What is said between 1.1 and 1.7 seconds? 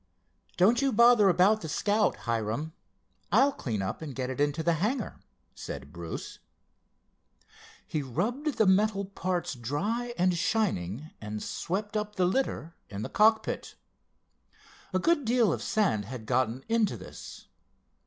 about the